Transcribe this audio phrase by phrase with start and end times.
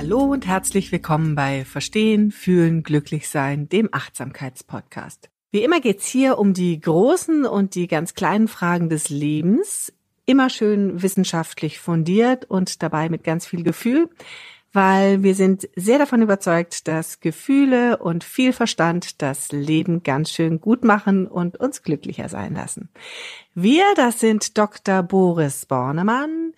[0.00, 5.28] Hallo und herzlich willkommen bei Verstehen, Fühlen, Glücklich Sein, dem Achtsamkeitspodcast.
[5.50, 9.92] Wie immer geht's hier um die großen und die ganz kleinen Fragen des Lebens,
[10.24, 14.08] immer schön wissenschaftlich fundiert und dabei mit ganz viel Gefühl,
[14.72, 20.60] weil wir sind sehr davon überzeugt, dass Gefühle und viel Verstand das Leben ganz schön
[20.60, 22.88] gut machen und uns glücklicher sein lassen.
[23.52, 25.02] Wir, das sind Dr.
[25.02, 26.52] Boris Bornemann,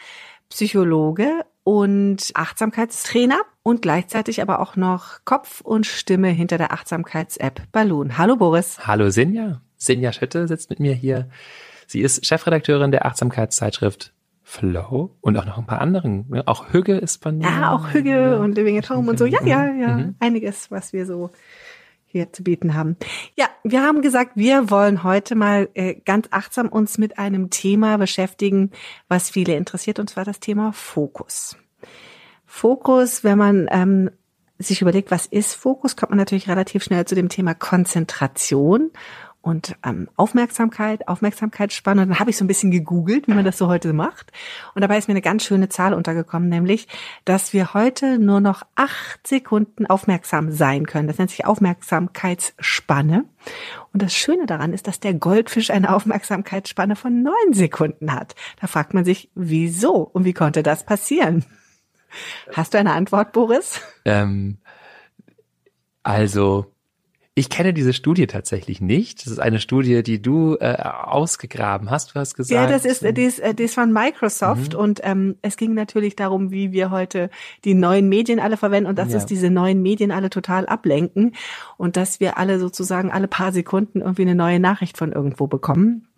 [0.51, 8.19] Psychologe und Achtsamkeitstrainer und gleichzeitig aber auch noch Kopf und Stimme hinter der Achtsamkeits-App Balloon.
[8.19, 8.85] Hallo Boris.
[8.89, 9.61] Hallo Sinja.
[9.77, 11.29] Sinja Schütte sitzt mit mir hier.
[11.87, 14.13] Sie ist Chefredakteurin der Achtsamkeitszeitschrift
[14.43, 16.43] Flow und auch noch ein paar anderen.
[16.45, 17.45] Auch Hügge ist von mir.
[17.45, 18.37] Ja, auch Hügge ja.
[18.39, 19.25] und Living at Home und so.
[19.25, 19.97] Ja, ja, ja.
[19.97, 20.17] Mhm.
[20.19, 21.31] Einiges, was wir so
[22.11, 22.97] hier zu bieten haben.
[23.37, 27.97] Ja, wir haben gesagt, wir wollen heute mal äh, ganz achtsam uns mit einem Thema
[27.99, 28.71] beschäftigen,
[29.09, 31.57] was viele interessiert, und zwar das Thema Fokus.
[32.47, 34.11] Fokus, wenn man ähm,
[34.59, 38.91] sich überlegt, was ist Fokus, kommt man natürlich relativ schnell zu dem Thema Konzentration
[39.43, 42.03] und ähm, Aufmerksamkeit, Aufmerksamkeitsspanne.
[42.03, 44.33] Und dann habe ich so ein bisschen gegoogelt, wie man das so heute macht.
[44.75, 46.89] Und dabei ist mir eine ganz schöne Zahl untergekommen, nämlich,
[47.25, 51.09] dass wir heute nur noch acht Sekunden aufmerksam sein können.
[51.09, 53.25] Das nennt sich Aufmerksamkeitsspanne.
[53.93, 58.35] Und das Schöne daran ist, dass der Goldfisch eine Aufmerksamkeitsspanne von neun Sekunden hat.
[58.61, 61.45] Da fragt man sich, wieso und wie konnte das passieren?
[62.53, 63.81] Hast du eine Antwort, Boris?
[64.05, 64.59] Ähm,
[66.03, 66.67] also
[67.41, 69.25] ich kenne diese Studie tatsächlich nicht.
[69.25, 72.55] Das ist eine Studie, die du äh, ausgegraben hast, du hast gesagt.
[72.55, 74.79] Ja, das ist, ist, äh, die ist von Microsoft mhm.
[74.79, 77.31] und ähm, es ging natürlich darum, wie wir heute
[77.65, 79.17] die neuen Medien alle verwenden und dass ja.
[79.17, 81.35] es diese neuen Medien alle total ablenken
[81.79, 86.09] und dass wir alle sozusagen alle paar Sekunden irgendwie eine neue Nachricht von irgendwo bekommen.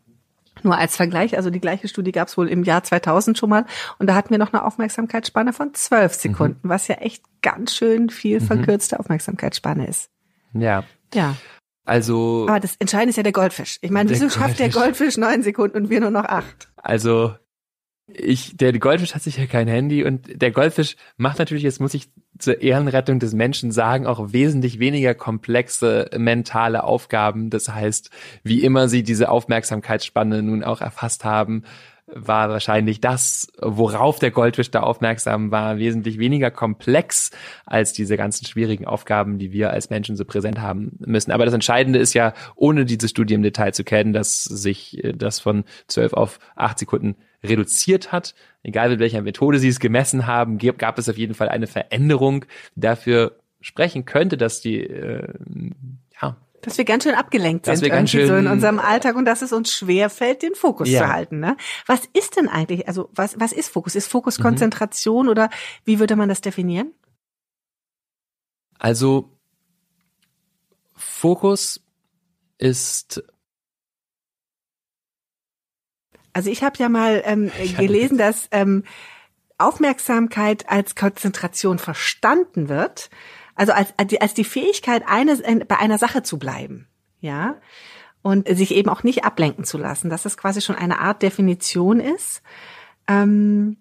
[0.65, 3.65] Nur als Vergleich, also die gleiche Studie gab es wohl im Jahr 2000 schon mal
[4.01, 6.69] und da hatten wir noch eine Aufmerksamkeitsspanne von zwölf Sekunden, mhm.
[6.69, 8.45] was ja echt ganz schön viel mhm.
[8.45, 10.11] verkürzte Aufmerksamkeitsspanne ist.
[10.53, 10.83] Ja,
[11.15, 11.37] ja.
[11.85, 12.47] Also.
[12.49, 13.79] Aber das Entscheidende ist ja der Goldfisch.
[13.81, 16.69] Ich meine, wieso schafft der Goldfisch neun Sekunden und wir nur noch acht?
[16.77, 17.35] Also,
[18.07, 22.11] ich, der Goldfisch hat sicher kein Handy und der Goldfisch macht natürlich, jetzt muss ich
[22.39, 27.51] zur Ehrenrettung des Menschen sagen, auch wesentlich weniger komplexe mentale Aufgaben.
[27.51, 28.11] Das heißt,
[28.43, 31.65] wie immer sie diese Aufmerksamkeitsspanne nun auch erfasst haben,
[32.07, 37.31] war wahrscheinlich das, worauf der Goldfisch da aufmerksam war, wesentlich weniger komplex
[37.65, 41.31] als diese ganzen schwierigen Aufgaben, die wir als Menschen so präsent haben müssen.
[41.31, 45.13] Aber das Entscheidende ist ja, ohne diese Studie im Detail zu kennen, dass sich äh,
[45.13, 48.35] das von zwölf auf acht Sekunden reduziert hat.
[48.63, 52.45] Egal mit welcher Methode sie es gemessen haben, gab es auf jeden Fall eine Veränderung,
[52.77, 55.29] die dafür sprechen könnte, dass die äh,
[56.21, 59.53] ja, dass wir ganz schön abgelenkt sind irgendwie so in unserem Alltag und dass es
[59.53, 61.03] uns schwer fällt, den Fokus ja.
[61.03, 61.41] zu halten.
[61.41, 61.57] Ne?
[61.87, 63.95] Was ist denn eigentlich, also was, was ist Fokus?
[63.95, 64.45] Ist Fokus mhm.
[64.45, 65.51] Konzentration oder
[65.85, 66.93] wie würde man das definieren?
[68.79, 69.29] Also
[70.95, 71.81] Fokus
[72.59, 73.23] ist
[76.33, 78.85] also ich habe ja mal ähm, gelesen, dass ähm,
[79.59, 83.11] Aufmerksamkeit als Konzentration verstanden wird
[83.63, 86.89] also als, als die Fähigkeit, eines, bei einer Sache zu bleiben,
[87.21, 87.61] ja,
[88.23, 92.01] und sich eben auch nicht ablenken zu lassen, dass das quasi schon eine Art Definition
[92.01, 92.43] ist.
[93.07, 93.77] Ähm,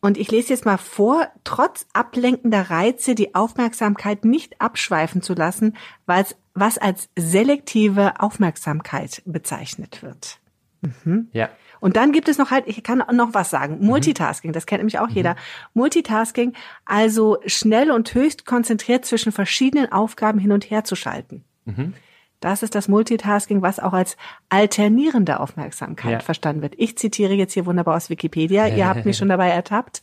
[0.00, 5.76] und ich lese jetzt mal vor, trotz ablenkender Reize die Aufmerksamkeit nicht abschweifen zu lassen,
[6.06, 10.40] was als selektive Aufmerksamkeit bezeichnet wird.
[10.80, 11.28] Mhm.
[11.32, 11.48] Ja.
[11.84, 13.88] Und dann gibt es noch halt, ich kann noch was sagen, mhm.
[13.88, 15.16] Multitasking, das kennt nämlich auch mhm.
[15.16, 15.36] jeder.
[15.74, 16.54] Multitasking,
[16.86, 21.44] also schnell und höchst konzentriert zwischen verschiedenen Aufgaben hin und her zu schalten.
[21.66, 21.92] Mhm.
[22.40, 24.16] Das ist das Multitasking, was auch als
[24.48, 26.20] alternierende Aufmerksamkeit ja.
[26.20, 26.72] verstanden wird.
[26.78, 28.66] Ich zitiere jetzt hier wunderbar aus Wikipedia.
[28.74, 30.00] Ihr habt mich schon dabei ertappt.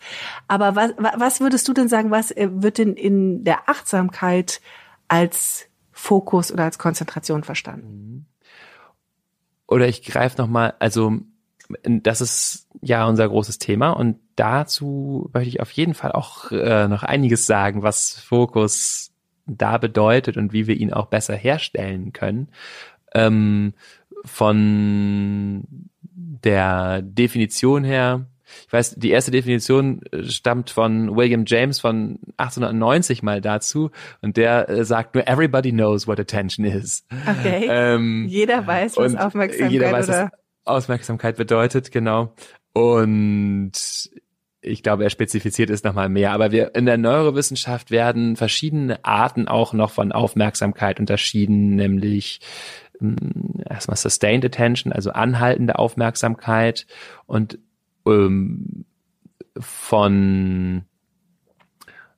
[0.47, 4.61] Aber was, was würdest du denn sagen, was äh, wird denn in der Achtsamkeit
[5.07, 8.27] als Fokus oder als Konzentration verstanden.
[9.67, 11.21] Oder ich greife nochmal, also
[11.83, 16.87] das ist ja unser großes Thema und dazu möchte ich auf jeden Fall auch äh,
[16.87, 19.11] noch einiges sagen, was Fokus
[19.45, 22.49] da bedeutet und wie wir ihn auch besser herstellen können.
[23.13, 23.73] Ähm,
[24.23, 25.63] von
[26.03, 28.25] der Definition her,
[28.67, 33.91] ich weiß, die erste Definition äh, stammt von William James von 1890 mal dazu
[34.21, 37.05] und der äh, sagt nur everybody knows what attention is.
[37.27, 37.69] Okay.
[37.81, 40.31] Ähm, jeder weiß, was Aufmerksamkeit jeder weiß, oder?
[40.65, 42.33] Aufmerksamkeit bedeutet, genau.
[42.73, 43.71] Und
[44.61, 46.31] ich glaube, er spezifiziert es nochmal mehr.
[46.31, 52.41] Aber wir in der Neurowissenschaft werden verschiedene Arten auch noch von Aufmerksamkeit unterschieden, nämlich
[52.99, 56.85] hm, erstmal Sustained Attention, also anhaltende Aufmerksamkeit
[57.25, 57.57] und
[58.05, 58.85] ähm,
[59.59, 60.83] von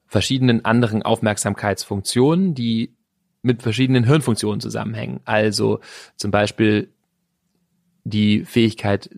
[0.06, 2.94] verschiedenen anderen Aufmerksamkeitsfunktionen, die
[3.42, 5.22] mit verschiedenen Hirnfunktionen zusammenhängen.
[5.26, 5.80] Also
[6.18, 6.93] zum Beispiel
[8.04, 9.10] die Fähigkeit,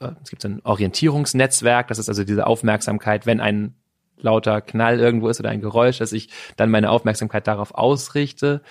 [0.00, 3.74] äh, es gibt ein Orientierungsnetzwerk, das ist also diese Aufmerksamkeit, wenn ein
[4.18, 8.62] lauter Knall irgendwo ist oder ein Geräusch, dass ich dann meine Aufmerksamkeit darauf ausrichte.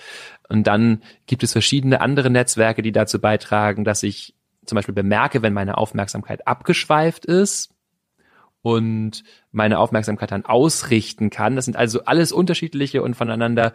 [0.48, 4.34] Und dann gibt es verschiedene andere Netzwerke, die dazu beitragen, dass ich
[4.66, 7.70] zum Beispiel bemerke, wenn meine Aufmerksamkeit abgeschweift ist
[8.62, 9.22] und
[9.52, 11.56] meine Aufmerksamkeit dann ausrichten kann.
[11.56, 13.74] Das sind also alles unterschiedliche und voneinander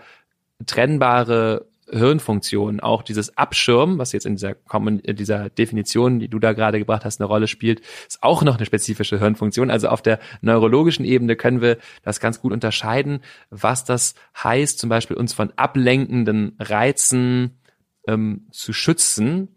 [0.66, 6.54] trennbare Hirnfunktionen, auch dieses Abschirmen, was jetzt in dieser, in dieser Definition, die du da
[6.54, 9.72] gerade gebracht hast, eine Rolle spielt, ist auch noch eine spezifische Hirnfunktion.
[9.72, 14.90] Also auf der neurologischen Ebene können wir das ganz gut unterscheiden, was das heißt, zum
[14.90, 17.60] Beispiel uns von ablenkenden Reizen
[18.08, 19.50] ähm, zu schützen.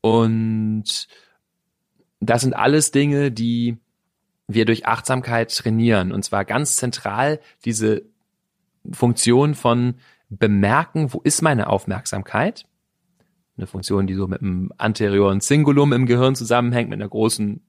[0.00, 1.08] Und
[2.20, 3.78] das sind alles Dinge, die
[4.46, 6.12] wir durch Achtsamkeit trainieren.
[6.12, 8.02] Und zwar ganz zentral diese
[8.92, 9.94] Funktion von
[10.38, 12.66] bemerken, wo ist meine Aufmerksamkeit?
[13.56, 17.62] Eine Funktion, die so mit einem anterioren Singulum im Gehirn zusammenhängt, mit einer großen,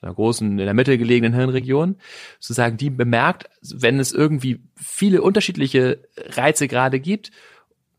[0.00, 1.96] so einer großen, in der Mitte gelegenen Hirnregion.
[2.40, 7.30] Sozusagen, die bemerkt, wenn es irgendwie viele unterschiedliche Reize gerade gibt.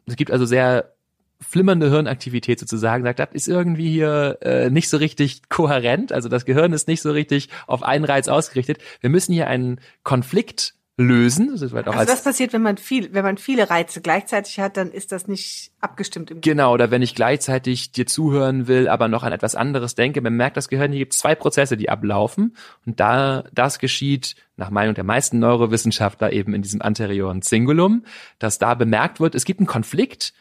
[0.06, 0.94] Es gibt also sehr
[1.42, 6.46] flimmernde Hirnaktivität sozusagen, sagt, das ist irgendwie hier äh, nicht so richtig kohärent, also das
[6.46, 8.80] Gehirn ist nicht so richtig auf einen Reiz ausgerichtet.
[9.00, 11.52] Wir müssen hier einen Konflikt lösen.
[11.52, 11.76] Das also
[12.12, 15.72] was passiert, wenn man viel, wenn man viele Reize gleichzeitig hat, dann ist das nicht
[15.80, 16.58] abgestimmt im Gehirn.
[16.58, 20.34] Genau, oder wenn ich gleichzeitig dir zuhören will, aber noch an etwas anderes denke, man
[20.34, 22.56] merkt das Gehirn, hier gibt es zwei Prozesse, die ablaufen.
[22.86, 28.04] Und da das geschieht, nach Meinung der meisten Neurowissenschaftler eben in diesem anterioren Zingulum,
[28.38, 30.34] dass da bemerkt wird, es gibt einen Konflikt,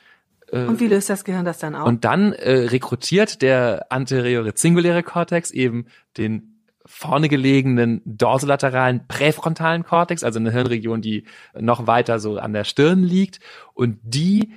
[0.50, 1.87] äh, und wie löst das Gehirn das dann auf?
[1.87, 6.57] Und dann äh, rekrutiert der anteriore zinguläre Kortex eben den
[6.88, 11.25] vorne gelegenen dorsolateralen präfrontalen Kortex, also eine Hirnregion, die
[11.58, 13.40] noch weiter so an der Stirn liegt.
[13.75, 14.52] Und die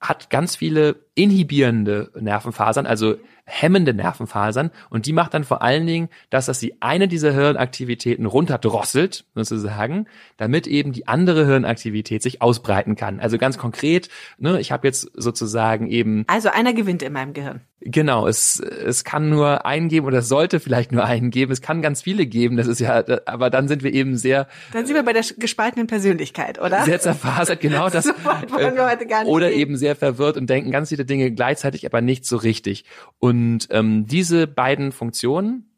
[0.00, 3.16] hat ganz viele inhibierende Nervenfasern, also
[3.46, 8.26] hemmende Nervenfasern und die macht dann vor allen Dingen, dass das die eine dieser Hirnaktivitäten
[8.26, 13.20] runterdrosselt, sozusagen, damit eben die andere Hirnaktivität sich ausbreiten kann.
[13.20, 14.08] Also ganz konkret,
[14.38, 17.60] ne, ich habe jetzt sozusagen eben Also einer gewinnt in meinem Gehirn.
[17.80, 21.52] Genau, es es kann nur einen geben oder es sollte vielleicht nur einen geben.
[21.52, 24.86] Es kann ganz viele geben, das ist ja aber dann sind wir eben sehr Dann
[24.86, 26.82] sind wir bei der gespaltenen Persönlichkeit, oder?
[26.84, 28.04] Sehr zerfasert, genau das.
[28.04, 29.60] so wollen wir heute gar nicht oder gehen.
[29.60, 32.84] eben sehr verwirrt und denken ganz viele Dinge gleichzeitig, aber nicht so richtig.
[33.18, 35.70] Und ähm, diese beiden Funktionen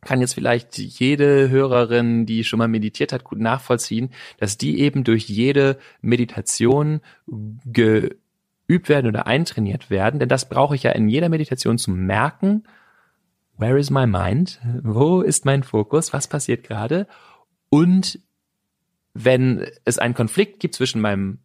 [0.00, 5.04] kann jetzt vielleicht jede Hörerin, die schon mal meditiert hat, gut nachvollziehen, dass die eben
[5.04, 7.00] durch jede Meditation
[7.64, 10.18] geübt werden oder eintrainiert werden.
[10.18, 12.64] Denn das brauche ich ja in jeder Meditation zu merken.
[13.56, 14.60] Where is my mind?
[14.82, 16.12] Wo ist mein Fokus?
[16.12, 17.06] Was passiert gerade?
[17.70, 18.18] Und
[19.14, 21.38] wenn es einen Konflikt gibt zwischen meinem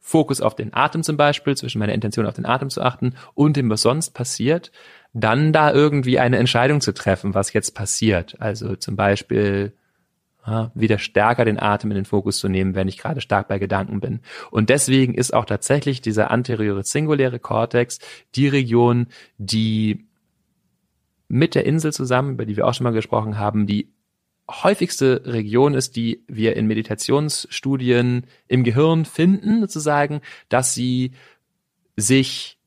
[0.00, 3.56] Fokus auf den Atem zum Beispiel, zwischen meiner Intention auf den Atem zu achten und
[3.56, 4.72] dem, was sonst passiert,
[5.12, 8.40] dann da irgendwie eine Entscheidung zu treffen, was jetzt passiert.
[8.40, 9.72] Also zum Beispiel
[10.46, 13.58] ja, wieder stärker den Atem in den Fokus zu nehmen, wenn ich gerade stark bei
[13.58, 14.20] Gedanken bin.
[14.50, 17.98] Und deswegen ist auch tatsächlich dieser anteriore singuläre Kortex
[18.34, 20.06] die Region, die
[21.28, 23.92] mit der Insel zusammen, über die wir auch schon mal gesprochen haben, die
[24.50, 31.12] häufigste Region ist, die wir in Meditationsstudien im Gehirn finden, sozusagen, dass sie
[31.96, 32.58] sich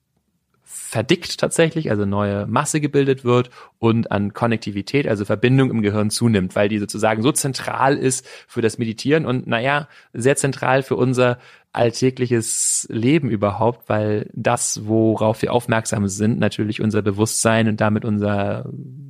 [0.94, 3.50] verdickt tatsächlich, also neue Masse gebildet wird
[3.80, 8.62] und an Konnektivität, also Verbindung im Gehirn zunimmt, weil die sozusagen so zentral ist für
[8.62, 11.40] das Meditieren und naja, sehr zentral für unser
[11.72, 18.70] alltägliches Leben überhaupt, weil das, worauf wir aufmerksam sind, natürlich unser Bewusstsein und damit unser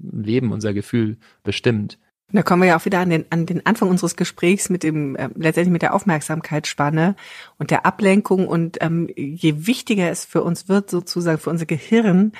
[0.10, 1.98] Leben, unser Gefühl bestimmt.
[2.36, 5.16] Da kommen wir ja auch wieder an den, an den Anfang unseres Gesprächs mit dem,
[5.16, 7.16] äh, letztendlich mit der Aufmerksamkeitsspanne
[7.60, 8.48] und der Ablenkung.
[8.48, 12.32] Und ähm, je wichtiger es für uns wird, sozusagen für unser Gehirn,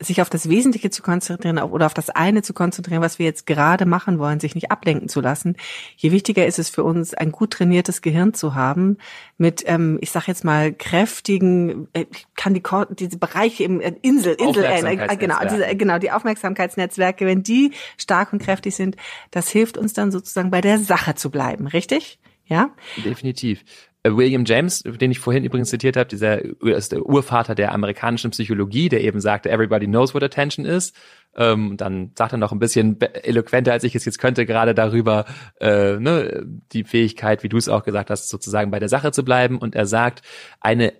[0.00, 3.46] sich auf das Wesentliche zu konzentrieren oder auf das eine zu konzentrieren, was wir jetzt
[3.46, 5.56] gerade machen wollen, sich nicht ablenken zu lassen.
[5.96, 8.96] Je wichtiger ist es für uns, ein gut trainiertes Gehirn zu haben
[9.36, 12.62] mit, ähm, ich sage jetzt mal kräftigen, äh, kann die
[12.98, 18.32] diese Bereiche im äh, Insel, Insel, äh, genau, diese, genau die Aufmerksamkeitsnetzwerke, wenn die stark
[18.32, 18.96] und kräftig sind,
[19.30, 22.18] das hilft uns dann sozusagen bei der Sache zu bleiben, richtig?
[22.46, 22.70] Ja?
[23.04, 23.64] Definitiv.
[24.02, 28.30] Äh, William James, den ich vorhin übrigens zitiert habe, dieser ist der Urvater der amerikanischen
[28.30, 30.92] Psychologie, der eben sagte, everybody knows what attention is.
[31.36, 35.26] Ähm, dann sagt er noch ein bisschen eloquenter, als ich es jetzt könnte, gerade darüber,
[35.60, 39.24] äh, ne, die Fähigkeit, wie du es auch gesagt hast, sozusagen bei der Sache zu
[39.24, 39.58] bleiben.
[39.58, 40.22] Und er sagt,
[40.60, 40.92] eine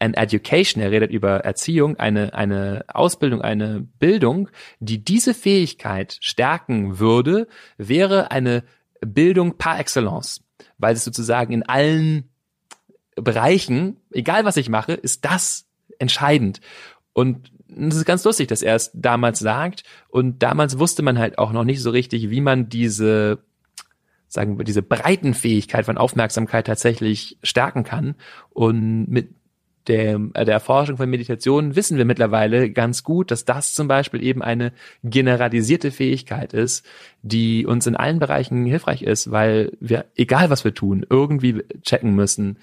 [0.00, 6.98] an Education, er redet über Erziehung, eine, eine Ausbildung, eine Bildung, die diese Fähigkeit stärken
[6.98, 7.46] würde,
[7.78, 8.64] wäre eine
[9.00, 10.43] Bildung par excellence
[10.78, 12.30] weil es sozusagen in allen
[13.16, 15.66] Bereichen, egal was ich mache, ist das
[15.98, 16.60] entscheidend.
[17.12, 19.84] Und es ist ganz lustig, dass er es damals sagt.
[20.08, 23.42] Und damals wusste man halt auch noch nicht so richtig, wie man diese,
[24.28, 28.16] sagen wir, diese Breitenfähigkeit von Aufmerksamkeit tatsächlich stärken kann.
[28.50, 29.30] Und mit
[29.86, 34.22] der, äh, der Erforschung von Meditation wissen wir mittlerweile ganz gut, dass das zum Beispiel
[34.22, 34.72] eben eine
[35.02, 36.84] generalisierte Fähigkeit ist,
[37.22, 42.14] die uns in allen Bereichen hilfreich ist, weil wir, egal was wir tun, irgendwie checken
[42.14, 42.58] müssen,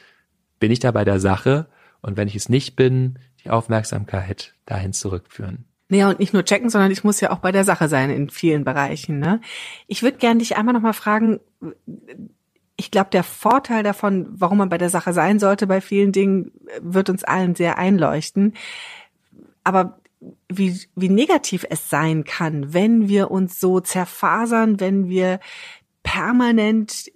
[0.60, 1.68] bin ich da bei der Sache
[2.02, 5.66] und wenn ich es nicht bin, die Aufmerksamkeit dahin zurückführen.
[5.90, 8.30] Ja, und nicht nur checken, sondern ich muss ja auch bei der Sache sein in
[8.30, 9.20] vielen Bereichen.
[9.20, 9.42] Ne?
[9.88, 11.42] Ich würde gerne dich einmal nochmal fragen,
[12.82, 16.52] ich glaube, der Vorteil davon, warum man bei der Sache sein sollte, bei vielen Dingen,
[16.82, 18.56] wird uns allen sehr einleuchten.
[19.64, 20.00] Aber
[20.50, 25.40] wie, wie negativ es sein kann, wenn wir uns so zerfasern, wenn wir
[26.02, 27.12] permanent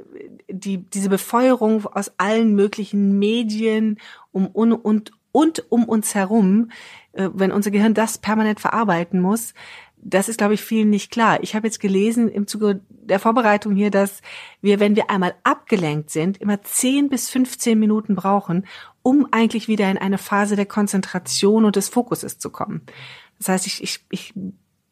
[0.47, 3.97] die, diese Befeuerung aus allen möglichen Medien
[4.31, 6.69] um, und, und, und um uns herum,
[7.13, 9.55] äh, wenn unser Gehirn das permanent verarbeiten muss,
[10.07, 11.39] das ist, glaube ich, vielen nicht klar.
[11.41, 14.21] Ich habe jetzt gelesen im Zuge der Vorbereitung hier, dass
[14.61, 18.67] wir, wenn wir einmal abgelenkt sind, immer 10 bis 15 Minuten brauchen,
[19.01, 22.81] um eigentlich wieder in eine Phase der Konzentration und des Fokuses zu kommen.
[23.39, 24.33] Das heißt, ich, ich, ich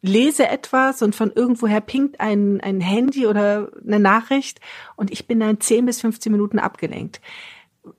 [0.02, 4.60] lese etwas und von irgendwoher pinkt ein, ein Handy oder eine Nachricht
[4.96, 7.20] und ich bin dann 10 bis 15 Minuten abgelenkt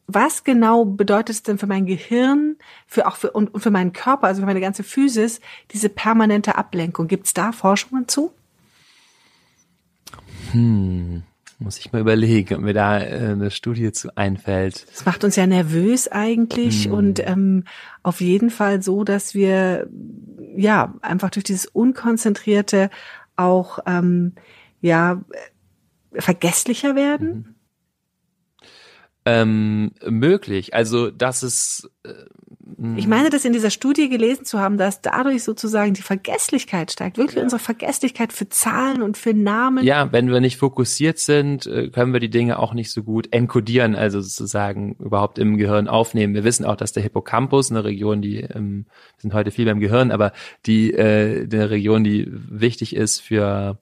[0.08, 3.94] was genau bedeutet es denn für mein Gehirn, für auch für und, und für meinen
[3.94, 7.08] Körper, also für meine ganze Physis, diese permanente Ablenkung?
[7.08, 8.32] Gibt es da Forschungen zu?
[10.52, 11.24] Hm,
[11.60, 14.88] muss ich mal überlegen, ob mir da äh, eine Studie zu einfällt.
[14.92, 16.94] Das macht uns ja nervös eigentlich hm.
[16.94, 17.64] und ähm,
[18.02, 19.88] auf jeden Fall so, dass wir
[20.56, 22.90] ja einfach durch dieses unkonzentrierte
[23.36, 24.34] auch ähm,
[24.82, 25.22] ja
[26.14, 27.28] vergesslicher werden.
[27.28, 27.55] Mhm
[29.26, 30.74] ähm, möglich.
[30.74, 31.90] Also, dass es.
[32.04, 32.14] Äh,
[32.98, 37.18] ich meine, das in dieser Studie gelesen zu haben, dass dadurch sozusagen die Vergesslichkeit steigt.
[37.18, 37.44] Wirklich ja.
[37.44, 39.84] unsere Vergesslichkeit für Zahlen und für Namen.
[39.84, 43.34] Ja, wenn wir nicht fokussiert sind, äh, können wir die Dinge auch nicht so gut
[43.34, 46.34] enkodieren, also sozusagen überhaupt im Gehirn aufnehmen.
[46.34, 48.86] Wir wissen auch, dass der Hippocampus, eine Region, die, ähm,
[49.18, 50.34] wir sind heute viel beim Gehirn, aber
[50.66, 53.80] die, äh, eine Region, die wichtig ist für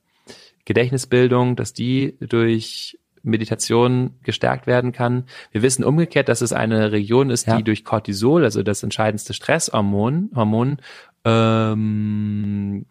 [0.66, 5.26] Gedächtnisbildung, dass die durch Meditation gestärkt werden kann.
[5.52, 7.58] Wir wissen umgekehrt, dass es eine Region ist, ja.
[7.58, 10.78] die durch Cortisol, also das entscheidendste Stresshormon, Hormon,
[11.26, 12.86] ähm,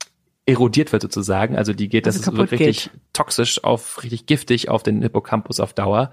[0.47, 1.57] erodiert wird sozusagen.
[1.57, 3.01] Also die geht, also das ist richtig geht.
[3.13, 6.11] toxisch auf, richtig giftig auf den Hippocampus auf Dauer.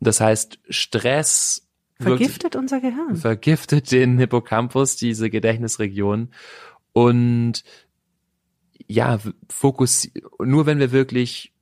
[0.00, 1.68] Das heißt, Stress
[2.00, 3.16] vergiftet unser Gehirn.
[3.16, 6.30] Vergiftet den Hippocampus, diese Gedächtnisregion.
[6.92, 7.62] Und
[8.86, 10.10] ja, Fokus,
[10.42, 11.53] nur wenn wir wirklich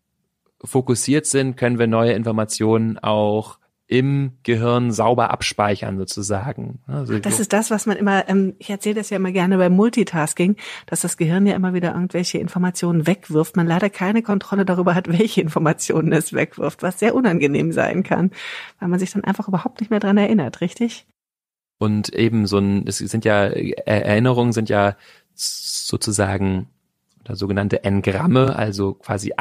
[0.65, 3.59] fokussiert sind, können wir neue Informationen auch
[3.93, 6.81] im Gehirn sauber abspeichern sozusagen.
[6.87, 9.75] Also das ist das, was man immer, ähm, ich erzähle das ja immer gerne beim
[9.75, 13.55] Multitasking, dass das Gehirn ja immer wieder irgendwelche Informationen wegwirft.
[13.55, 18.31] Man leider keine Kontrolle darüber hat, welche Informationen es wegwirft, was sehr unangenehm sein kann,
[18.81, 21.07] weil man sich dann einfach überhaupt nicht mehr dran erinnert, richtig?
[21.79, 24.97] Und eben so ein, es sind ja, Erinnerungen sind ja
[25.35, 26.69] sozusagen
[27.25, 29.33] oder sogenannte Engramme, also quasi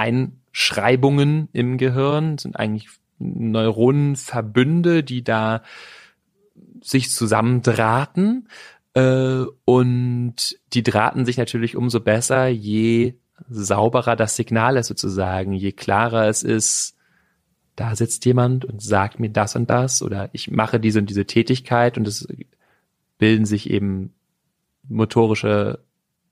[0.51, 2.89] Einschreibungen im Gehirn, sind eigentlich
[3.19, 5.63] Neuronenverbünde, die da
[6.81, 8.49] sich zusammendrahten.
[8.93, 13.15] Äh, und die drahten sich natürlich umso besser, je
[13.49, 16.95] sauberer das Signal ist sozusagen, je klarer es ist,
[17.75, 21.25] da sitzt jemand und sagt mir das und das oder ich mache diese und diese
[21.25, 22.27] Tätigkeit und es
[23.17, 24.13] bilden sich eben
[24.87, 25.79] motorische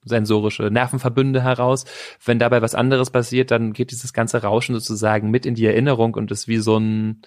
[0.03, 1.85] sensorische Nervenverbünde heraus.
[2.23, 6.13] Wenn dabei was anderes passiert, dann geht dieses ganze Rauschen sozusagen mit in die Erinnerung
[6.13, 7.21] und ist wie so ein,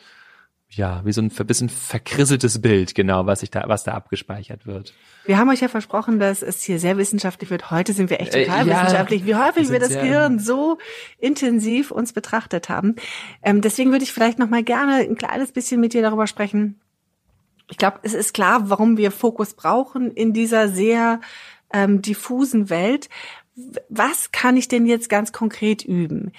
[0.75, 4.95] ja, wie so ein bisschen verkrisseltes Bild, genau, was sich da, was da abgespeichert wird.
[5.26, 7.71] Wir haben euch ja versprochen, dass es hier sehr wissenschaftlich wird.
[7.71, 10.79] Heute sind wir echt total äh, ja, wissenschaftlich, wie häufig wir, das Gehirn so
[11.19, 12.97] intensiv uns betrachtet haben.
[13.43, 16.81] Ähm, deswegen würde ich vielleicht noch mal gerne ein kleines bisschen mit dir darüber sprechen.
[17.71, 21.21] Ich glaube, es ist klar, warum wir Fokus brauchen in dieser sehr
[21.73, 23.09] ähm, diffusen Welt.
[23.88, 26.33] Was kann ich denn jetzt ganz konkret üben?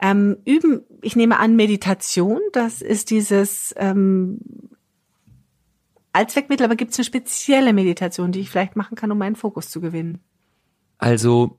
[0.00, 4.38] Ähm, üben, ich nehme an, Meditation, das ist dieses ähm,
[6.12, 9.70] Allzweckmittel, aber gibt es eine spezielle Meditation, die ich vielleicht machen kann, um meinen Fokus
[9.70, 10.18] zu gewinnen?
[10.98, 11.58] Also,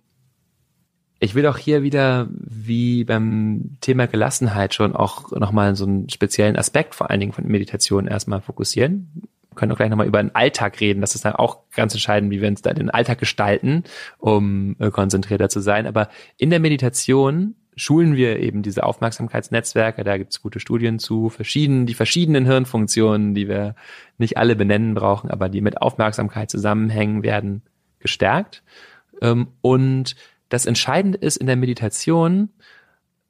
[1.19, 6.55] ich will auch hier wieder, wie beim Thema Gelassenheit schon auch nochmal so einen speziellen
[6.55, 9.27] Aspekt vor allen Dingen von Meditation erstmal fokussieren
[9.59, 11.01] können auch gleich nochmal über den Alltag reden.
[11.01, 13.83] Das ist dann auch ganz entscheidend, wie wir uns da den Alltag gestalten,
[14.17, 15.85] um äh, konzentrierter zu sein.
[15.85, 20.03] Aber in der Meditation schulen wir eben diese Aufmerksamkeitsnetzwerke.
[20.03, 23.75] Da gibt es gute Studien zu verschiedenen, die verschiedenen Hirnfunktionen, die wir
[24.17, 27.63] nicht alle benennen brauchen, aber die mit Aufmerksamkeit zusammenhängen, werden
[27.99, 28.63] gestärkt.
[29.21, 30.15] Ähm, und
[30.49, 32.49] das Entscheidende ist in der Meditation,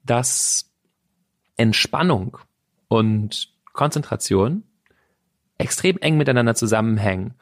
[0.04, 0.70] dass
[1.56, 2.38] Entspannung
[2.88, 4.64] und Konzentration
[5.60, 7.34] extrem eng miteinander zusammenhängen.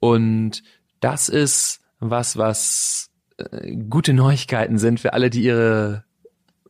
[0.00, 0.62] Und
[1.00, 6.04] das ist was, was äh, gute Neuigkeiten sind für alle, die ihre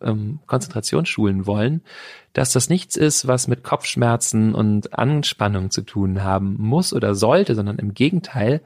[0.01, 1.83] ähm, Konzentration schulen wollen,
[2.33, 7.55] dass das nichts ist, was mit Kopfschmerzen und Anspannung zu tun haben muss oder sollte,
[7.55, 8.61] sondern im Gegenteil,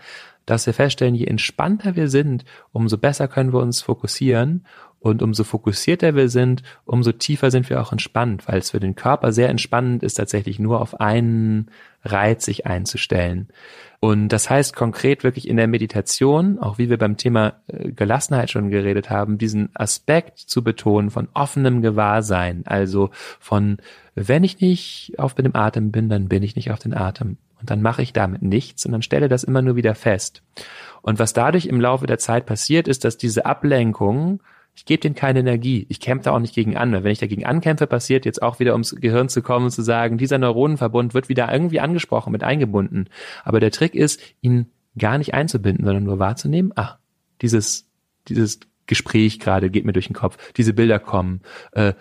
[0.51, 4.65] dass wir feststellen, je entspannter wir sind, umso besser können wir uns fokussieren
[5.01, 8.97] und umso fokussierter wir sind, umso tiefer sind wir auch entspannt, weil es für den
[8.97, 11.71] Körper sehr entspannend ist, tatsächlich nur auf einen
[12.03, 13.49] Reiz sich einzustellen.
[14.01, 18.51] Und das heißt konkret wirklich in der Meditation, auch wie wir beim Thema äh, Gelassenheit
[18.51, 22.63] schon geredet haben, diesen Aspekt zu betonen von offenem Gewahrsein.
[22.65, 23.79] Also von,
[24.15, 27.39] wenn ich nicht auf dem Atem bin, dann bin ich nicht auf den Atem.
[27.61, 30.43] Und dann mache ich damit nichts und dann stelle das immer nur wieder fest.
[31.03, 34.41] Und was dadurch im Laufe der Zeit passiert, ist, dass diese Ablenkung
[34.79, 35.87] ich gebe denen keine Energie.
[35.89, 36.93] Ich kämpfe da auch nicht gegen an.
[36.93, 39.83] Weil wenn ich dagegen ankämpfe, passiert jetzt auch wieder ums Gehirn zu kommen und zu
[39.83, 43.09] sagen, dieser Neuronenverbund wird wieder irgendwie angesprochen, mit eingebunden.
[43.43, 44.67] Aber der Trick ist, ihn
[44.97, 46.99] gar nicht einzubinden, sondern nur wahrzunehmen, ah,
[47.43, 47.89] dieses,
[48.29, 51.41] dieses Gespräch gerade geht mir durch den Kopf, diese Bilder kommen,
[51.73, 51.95] äh,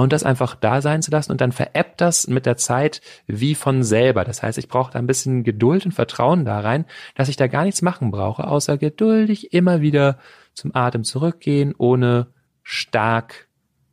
[0.00, 3.54] und das einfach da sein zu lassen und dann veräppt das mit der Zeit wie
[3.54, 4.24] von selber.
[4.24, 6.84] Das heißt, ich brauche da ein bisschen Geduld und Vertrauen da rein,
[7.14, 10.18] dass ich da gar nichts machen brauche, außer geduldig immer wieder
[10.54, 12.28] zum Atem zurückgehen, ohne
[12.62, 13.48] stark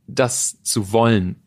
[0.07, 1.43] das zu wollen.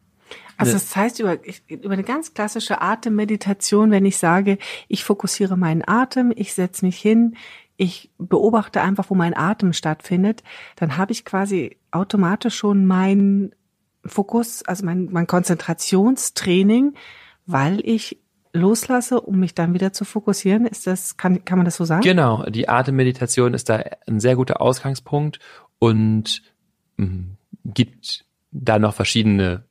[0.57, 5.83] Also das heißt über, über eine ganz klassische Atemmeditation, wenn ich sage, ich fokussiere meinen
[5.87, 7.35] Atem, ich setze mich hin,
[7.79, 10.43] ich beobachte einfach, wo mein Atem stattfindet,
[10.77, 13.55] dann habe ich quasi automatisch schon meinen
[14.05, 16.95] Fokus, also mein, mein Konzentrationstraining,
[17.47, 18.19] weil ich
[18.53, 20.67] loslasse, um mich dann wieder zu fokussieren?
[20.67, 22.03] Ist das, kann, kann man das so sagen?
[22.03, 25.39] Genau, die Atemmeditation ist da ein sehr guter Ausgangspunkt
[25.79, 26.43] und
[26.97, 29.65] mh, mm, gibt da noch verschiedene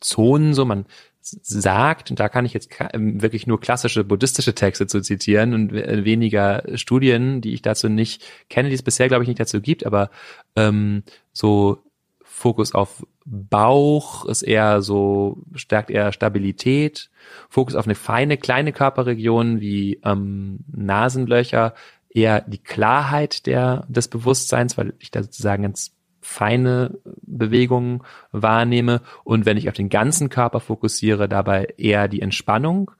[0.00, 0.86] Zonen, so man
[1.22, 5.72] sagt, und da kann ich jetzt ähm, wirklich nur klassische buddhistische Texte zu zitieren und
[5.72, 9.86] weniger Studien, die ich dazu nicht kenne, die es bisher, glaube ich, nicht dazu gibt,
[9.86, 10.10] aber
[10.56, 11.84] ähm, so
[12.22, 17.10] Fokus auf Bauch ist eher so, stärkt eher Stabilität.
[17.48, 21.74] Fokus auf eine feine, kleine Körperregion wie ähm, Nasenlöcher,
[22.10, 29.02] eher die Klarheit der, des Bewusstseins, weil ich da sozusagen ganz feine Bewegungen wahrnehme.
[29.24, 32.90] Und wenn ich auf den ganzen Körper fokussiere, dabei eher die Entspannung.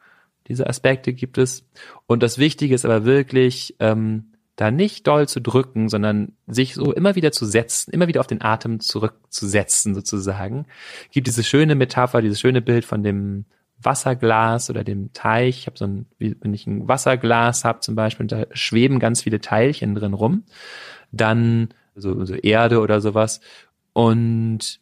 [0.49, 1.65] Diese Aspekte gibt es.
[2.07, 4.32] Und das Wichtige ist aber wirklich, ähm,
[4.63, 8.29] da nicht doll zu drücken, sondern sich so immer wieder zu setzen, immer wieder auf
[8.29, 10.67] den Atem zurückzusetzen sozusagen.
[11.11, 13.45] Gibt diese schöne Metapher, dieses schöne Bild von dem
[13.81, 15.59] Wasserglas oder dem Teich.
[15.59, 19.41] Ich habe so ein, wenn ich ein Wasserglas habe zum Beispiel, da schweben ganz viele
[19.41, 20.45] Teilchen drin rum.
[21.11, 23.41] Dann so, so Erde oder sowas.
[23.93, 24.79] Und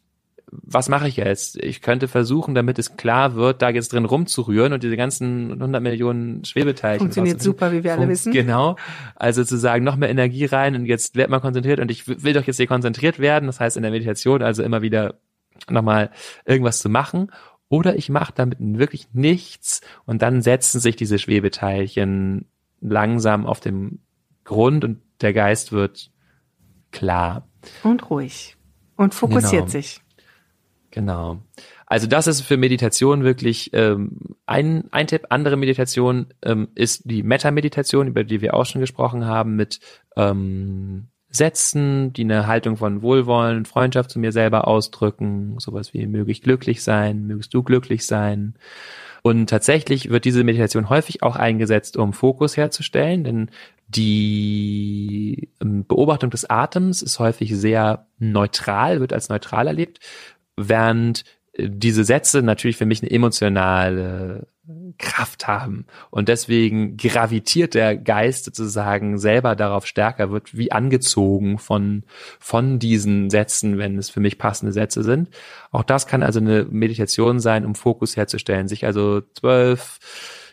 [0.51, 1.55] was mache ich jetzt?
[1.63, 5.81] Ich könnte versuchen, damit es klar wird, da jetzt drin rumzurühren und diese ganzen 100
[5.81, 6.99] Millionen Schwebeteilchen.
[6.99, 8.33] Funktioniert super, wie wir alle wissen.
[8.33, 8.75] Genau.
[9.15, 12.33] Also zu sagen, noch mehr Energie rein und jetzt werd mal konzentriert und ich will
[12.33, 13.45] doch jetzt hier konzentriert werden.
[13.45, 15.15] Das heißt in der Meditation also immer wieder
[15.69, 16.11] nochmal
[16.45, 17.31] irgendwas zu machen.
[17.69, 22.45] Oder ich mache damit wirklich nichts und dann setzen sich diese Schwebeteilchen
[22.81, 23.99] langsam auf dem
[24.43, 26.11] Grund und der Geist wird
[26.91, 27.47] klar.
[27.83, 28.57] Und ruhig.
[28.97, 29.71] Und fokussiert genau.
[29.71, 30.01] sich.
[30.91, 31.39] Genau.
[31.85, 35.27] Also das ist für Meditation wirklich ähm, ein, ein Tipp.
[35.29, 39.79] Andere Meditation ähm, ist die Meta-Meditation, über die wir auch schon gesprochen haben, mit
[40.15, 46.31] ähm, Sätzen, die eine Haltung von Wohlwollen, Freundschaft zu mir selber ausdrücken, sowas wie möge
[46.31, 48.55] ich glücklich sein, mögest du glücklich sein.
[49.23, 53.49] Und tatsächlich wird diese Meditation häufig auch eingesetzt, um Fokus herzustellen, denn
[53.87, 59.99] die ähm, Beobachtung des Atems ist häufig sehr neutral, wird als neutral erlebt,
[60.69, 61.23] während
[61.57, 64.47] diese Sätze natürlich für mich eine emotionale
[64.97, 65.85] Kraft haben.
[66.09, 72.03] Und deswegen gravitiert der Geist sozusagen selber darauf stärker, wird wie angezogen von,
[72.39, 75.29] von diesen Sätzen, wenn es für mich passende Sätze sind.
[75.71, 79.99] Auch das kann also eine Meditation sein, um Fokus herzustellen, sich also zwölf,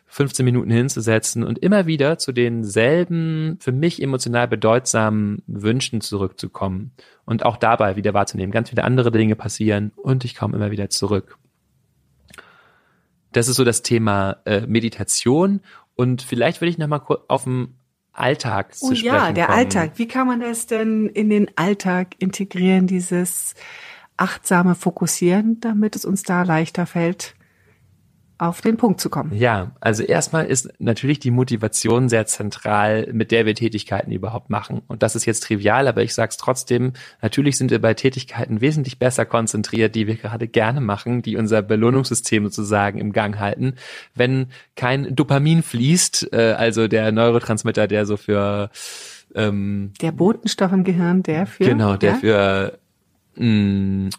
[0.08, 6.92] 15 Minuten hinzusetzen und immer wieder zu denselben für mich emotional bedeutsamen Wünschen zurückzukommen
[7.24, 8.50] und auch dabei wieder wahrzunehmen.
[8.50, 11.38] Ganz viele andere Dinge passieren und ich komme immer wieder zurück.
[13.32, 15.60] Das ist so das Thema äh, Meditation
[15.94, 17.74] und vielleicht würde ich noch mal kurz auf den
[18.12, 19.58] Alltag oh, zu sprechen ja, der kommen.
[19.58, 19.92] Alltag.
[19.96, 23.54] Wie kann man das denn in den Alltag integrieren, dieses
[24.16, 27.34] achtsame Fokussieren, damit es uns da leichter fällt,
[28.38, 29.32] auf den Punkt zu kommen.
[29.34, 34.82] Ja, also erstmal ist natürlich die Motivation sehr zentral, mit der wir Tätigkeiten überhaupt machen.
[34.86, 38.60] Und das ist jetzt trivial, aber ich sage es trotzdem, natürlich sind wir bei Tätigkeiten
[38.60, 43.74] wesentlich besser konzentriert, die wir gerade gerne machen, die unser Belohnungssystem sozusagen im Gang halten,
[44.14, 44.46] wenn
[44.76, 48.70] kein Dopamin fließt, äh, also der Neurotransmitter, der so für
[49.34, 52.16] ähm, der Botenstoff im Gehirn, der für genau, der ja?
[52.16, 52.78] für
[53.36, 54.10] mh,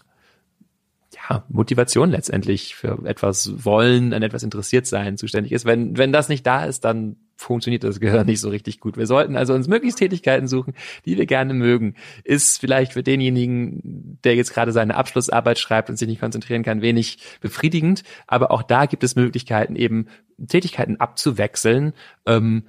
[1.30, 5.65] ja, Motivation letztendlich für etwas wollen, an etwas interessiert sein zuständig ist.
[5.65, 8.98] Wenn, wenn das nicht da ist, dann funktioniert das Gehirn nicht so richtig gut.
[8.98, 10.74] Wir sollten also uns möglichst Tätigkeiten suchen,
[11.06, 11.96] die wir gerne mögen.
[12.24, 16.82] Ist vielleicht für denjenigen, der jetzt gerade seine Abschlussarbeit schreibt und sich nicht konzentrieren kann,
[16.82, 18.04] wenig befriedigend.
[18.28, 20.08] Aber auch da gibt es Möglichkeiten, eben
[20.48, 21.94] Tätigkeiten abzuwechseln,
[22.26, 22.63] ähm,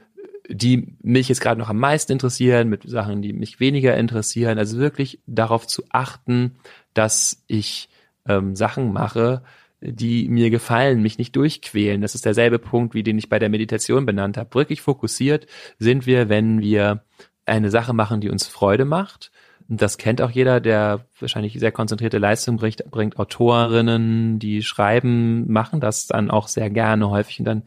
[0.49, 4.59] die mich jetzt gerade noch am meisten interessieren, mit Sachen, die mich weniger interessieren.
[4.59, 6.57] Also wirklich darauf zu achten,
[6.93, 7.89] dass ich
[8.27, 9.43] ähm, Sachen mache,
[9.81, 12.03] die mir gefallen, mich nicht durchquälen.
[12.03, 14.55] Das ist derselbe Punkt, wie den ich bei der Meditation benannt habe.
[14.55, 15.47] Wirklich fokussiert
[15.79, 17.03] sind wir, wenn wir
[17.47, 19.31] eine Sache machen, die uns Freude macht.
[19.69, 25.51] Und das kennt auch jeder, der wahrscheinlich sehr konzentrierte Leistung bringt, bringt Autorinnen, die schreiben,
[25.51, 27.63] machen das dann auch sehr gerne häufig und dann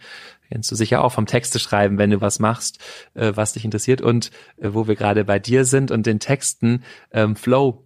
[0.50, 4.02] kennst du sicher auch vom Texte schreiben, wenn du was machst, äh, was dich interessiert
[4.02, 7.86] und äh, wo wir gerade bei dir sind und den Texten ähm, Flow.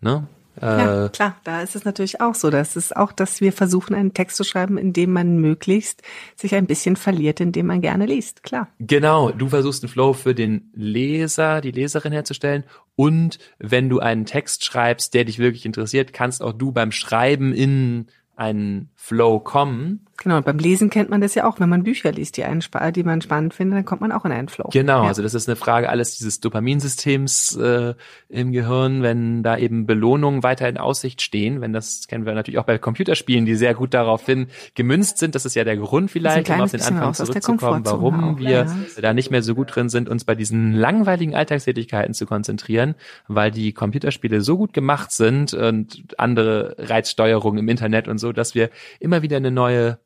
[0.00, 0.26] Ne?
[0.60, 2.50] Ja, äh, klar, da ist es natürlich auch so.
[2.50, 6.02] Das ist auch, dass wir versuchen, einen Text zu schreiben, in dem man möglichst
[6.36, 8.42] sich ein bisschen verliert, in dem man gerne liest.
[8.42, 8.68] Klar.
[8.78, 12.64] Genau, du versuchst einen Flow für den Leser, die Leserin herzustellen.
[12.94, 17.52] Und wenn du einen Text schreibst, der dich wirklich interessiert, kannst auch du beim Schreiben
[17.54, 20.06] in einen Flow kommen.
[20.22, 22.62] Genau, und beim Lesen kennt man das ja auch, wenn man Bücher liest, die, einen,
[22.94, 24.68] die man spannend findet, dann kommt man auch in einen Flow.
[24.72, 25.08] Genau, ja.
[25.08, 27.94] also das ist eine Frage alles dieses Dopaminsystems äh,
[28.28, 32.58] im Gehirn, wenn da eben Belohnungen weiter in Aussicht stehen, wenn das kennen wir natürlich
[32.58, 36.48] auch bei Computerspielen, die sehr gut daraufhin gemünzt sind, das ist ja der Grund vielleicht,
[36.50, 38.76] um auf den Anfang zurückzukommen, warum wir ja.
[39.00, 42.94] da nicht mehr so gut drin sind, uns bei diesen langweiligen Alltagstätigkeiten zu konzentrieren,
[43.26, 48.54] weil die Computerspiele so gut gemacht sind und andere Reizsteuerungen im Internet und so, dass
[48.54, 49.98] wir immer wieder eine neue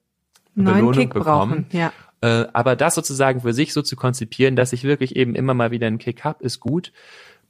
[0.57, 1.67] Belohnung Kick bekommen.
[1.71, 1.93] Brauchen, ja.
[2.21, 5.71] Äh, aber das sozusagen für sich so zu konzipieren, dass ich wirklich eben immer mal
[5.71, 6.93] wieder einen Kick habe, ist gut.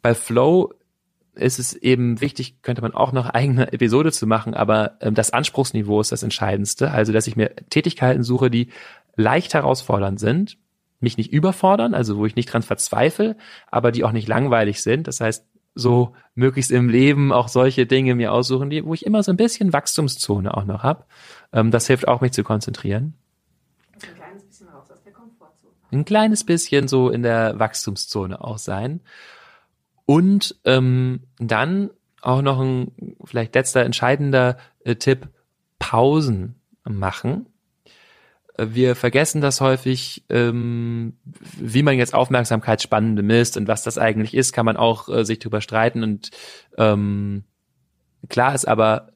[0.03, 0.75] Bei Flow
[1.35, 5.31] ist es eben wichtig, könnte man auch noch eigene Episode zu machen, aber ähm, das
[5.31, 6.91] Anspruchsniveau ist das Entscheidendste.
[6.91, 8.69] Also, dass ich mir Tätigkeiten suche, die
[9.17, 10.59] leicht herausfordernd sind,
[11.01, 13.37] mich nicht überfordern, also wo ich nicht dran verzweifle,
[13.71, 15.07] aber die auch nicht langweilig sind.
[15.07, 15.45] Das heißt,
[15.77, 19.37] so möglichst im Leben auch solche Dinge mir aussuchen, die, wo ich immer so ein
[19.37, 21.05] bisschen Wachstumszone auch noch habe.
[21.53, 23.15] Ähm, das hilft auch, mich zu konzentrieren.
[23.93, 25.73] Ein kleines bisschen raus aus der Komfortzone.
[25.93, 29.01] Ein kleines bisschen so in der Wachstumszone auch sein.
[30.07, 31.91] Und ähm, dann
[32.23, 35.29] auch noch ein vielleicht letzter entscheidender äh, Tipp,
[35.79, 37.47] Pausen machen
[38.59, 41.19] wir vergessen das häufig, ähm,
[41.59, 45.39] wie man jetzt Aufmerksamkeitsspanne misst und was das eigentlich ist, kann man auch äh, sich
[45.39, 46.03] drüber streiten.
[46.03, 46.31] Und
[46.79, 47.45] ähm,
[48.29, 49.13] klar ist aber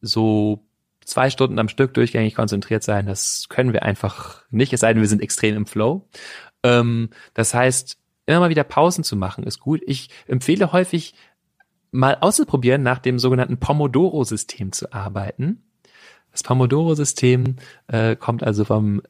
[0.00, 0.64] so
[1.04, 5.02] zwei Stunden am Stück durchgängig konzentriert sein, das können wir einfach nicht, es sei denn,
[5.02, 6.08] wir sind extrem im Flow.
[6.62, 9.82] Ähm, das heißt, immer mal wieder Pausen zu machen, ist gut.
[9.86, 11.14] Ich empfehle häufig,
[11.90, 15.63] mal auszuprobieren, nach dem sogenannten Pomodoro-System zu arbeiten.
[16.34, 19.02] Das Pomodoro-System äh, kommt also vom,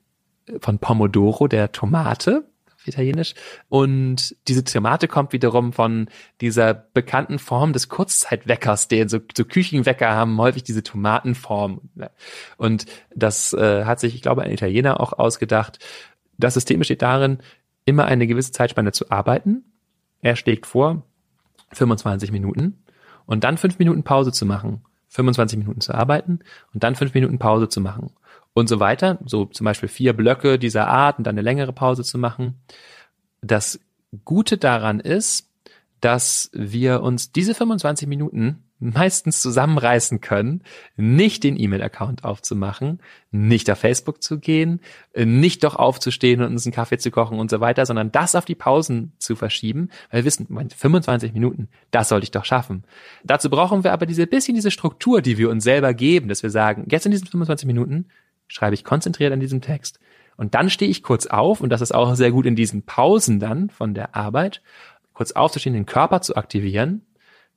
[0.60, 2.44] von Pomodoro, der Tomate,
[2.84, 3.32] italienisch.
[3.70, 6.10] Und diese Tomate kommt wiederum von
[6.42, 11.80] dieser bekannten Form des Kurzzeitweckers, den so, so Küchenwecker haben häufig diese Tomatenform.
[12.58, 12.84] Und
[13.14, 15.78] das äh, hat sich, ich glaube, ein Italiener auch ausgedacht.
[16.36, 17.38] Das System besteht darin,
[17.86, 19.64] immer eine gewisse Zeitspanne zu arbeiten.
[20.20, 21.04] Er schlägt vor,
[21.72, 22.84] 25 Minuten
[23.24, 24.82] und dann fünf Minuten Pause zu machen,
[25.14, 26.40] 25 Minuten zu arbeiten
[26.72, 28.10] und dann fünf Minuten Pause zu machen
[28.52, 29.18] und so weiter.
[29.24, 32.60] So zum Beispiel vier Blöcke dieser Art und dann eine längere Pause zu machen.
[33.40, 33.78] Das
[34.24, 35.48] Gute daran ist,
[36.00, 40.62] dass wir uns diese 25 Minuten meistens zusammenreißen können,
[40.96, 44.80] nicht den E-Mail-Account aufzumachen, nicht auf Facebook zu gehen,
[45.16, 48.44] nicht doch aufzustehen und uns einen Kaffee zu kochen und so weiter, sondern das auf
[48.44, 52.84] die Pausen zu verschieben, weil wir wissen, 25 Minuten, das sollte ich doch schaffen.
[53.24, 56.50] Dazu brauchen wir aber diese bisschen diese Struktur, die wir uns selber geben, dass wir
[56.50, 58.06] sagen, jetzt in diesen 25 Minuten
[58.46, 59.98] schreibe ich konzentriert an diesem Text.
[60.36, 63.40] Und dann stehe ich kurz auf, und das ist auch sehr gut in diesen Pausen
[63.40, 64.62] dann von der Arbeit,
[65.12, 67.02] kurz aufzustehen, den Körper zu aktivieren,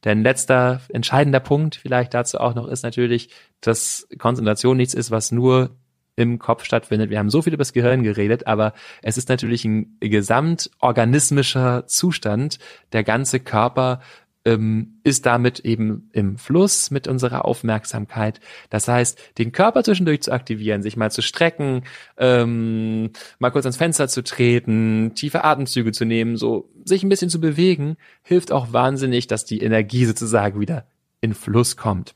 [0.04, 3.30] denn letzter entscheidender Punkt vielleicht dazu auch noch ist natürlich,
[3.62, 5.76] dass Konzentration nichts ist, was nur
[6.18, 7.10] im Kopf stattfindet.
[7.12, 12.58] Wir haben so viel über das Gehirn geredet, aber es ist natürlich ein gesamtorganismischer Zustand.
[12.92, 14.02] Der ganze Körper
[14.48, 18.40] ähm, ist damit eben im Fluss mit unserer Aufmerksamkeit.
[18.70, 21.84] Das heißt, den Körper zwischendurch zu aktivieren, sich mal zu strecken,
[22.18, 27.30] ähm, mal kurz ans Fenster zu treten, tiefe Atemzüge zu nehmen, so sich ein bisschen
[27.30, 30.88] zu bewegen, hilft auch wahnsinnig, dass die Energie sozusagen wieder
[31.20, 32.16] in Fluss kommt.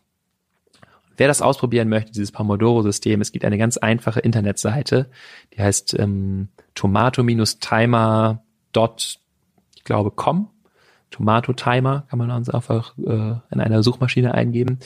[1.17, 5.09] Wer das ausprobieren möchte, dieses Pomodoro-System, es gibt eine ganz einfache Internetseite,
[5.53, 8.41] die heißt ähm, tomato-timer.
[9.75, 10.49] Ich glaube, com
[11.11, 14.79] Tomato Timer kann man uns einfach äh, in einer Suchmaschine eingeben.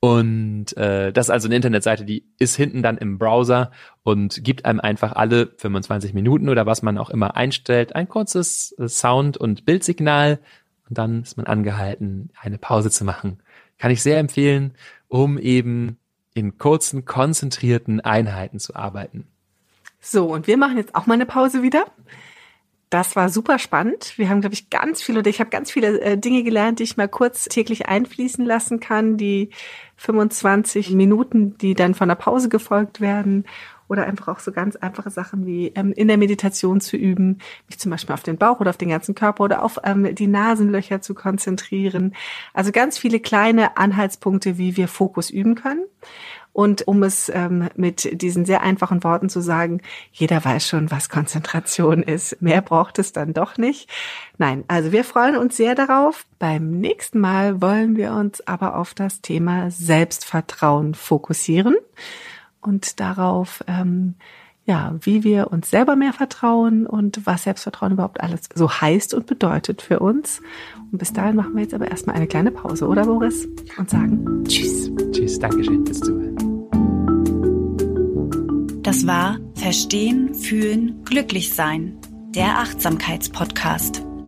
[0.00, 3.70] Und äh, das ist also eine Internetseite, die ist hinten dann im Browser
[4.02, 8.74] und gibt einem einfach alle 25 Minuten oder was man auch immer einstellt, ein kurzes
[8.78, 10.38] äh, Sound- und Bildsignal
[10.88, 13.40] und dann ist man angehalten, eine Pause zu machen.
[13.78, 14.74] Kann ich sehr empfehlen,
[15.08, 15.98] um eben
[16.34, 19.26] in kurzen, konzentrierten Einheiten zu arbeiten.
[20.00, 21.86] So, und wir machen jetzt auch mal eine Pause wieder.
[22.88, 24.16] Das war super spannend.
[24.16, 26.84] Wir haben, glaube ich, ganz viele oder ich habe ganz viele äh, Dinge gelernt, die
[26.84, 29.16] ich mal kurz täglich einfließen lassen kann.
[29.16, 29.50] Die
[29.96, 33.44] 25 Minuten, die dann von der Pause gefolgt werden.
[33.88, 37.78] Oder einfach auch so ganz einfache Sachen wie ähm, in der Meditation zu üben, mich
[37.78, 41.00] zum Beispiel auf den Bauch oder auf den ganzen Körper oder auf ähm, die Nasenlöcher
[41.00, 42.14] zu konzentrieren.
[42.52, 45.84] Also ganz viele kleine Anhaltspunkte, wie wir Fokus üben können.
[46.56, 51.10] Und um es ähm, mit diesen sehr einfachen Worten zu sagen, jeder weiß schon, was
[51.10, 52.40] Konzentration ist.
[52.40, 53.90] Mehr braucht es dann doch nicht.
[54.38, 56.24] Nein, also wir freuen uns sehr darauf.
[56.38, 61.76] Beim nächsten Mal wollen wir uns aber auf das Thema Selbstvertrauen fokussieren
[62.62, 64.14] und darauf, ähm,
[64.64, 69.26] ja, wie wir uns selber mehr vertrauen und was Selbstvertrauen überhaupt alles so heißt und
[69.26, 70.40] bedeutet für uns.
[70.90, 73.46] Und bis dahin machen wir jetzt aber erstmal eine kleine Pause, oder Boris?
[73.76, 74.90] Und sagen Tschüss.
[75.12, 76.45] Tschüss, Dankeschön fürs Zuhören.
[78.96, 81.98] Das war Verstehen, Fühlen, Glücklich sein,
[82.34, 84.05] der Achtsamkeitspodcast.